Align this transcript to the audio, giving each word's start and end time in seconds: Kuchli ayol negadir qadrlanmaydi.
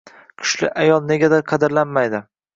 Kuchli 0.45 0.69
ayol 0.85 1.05
negadir 1.11 1.45
qadrlanmaydi. 1.53 2.25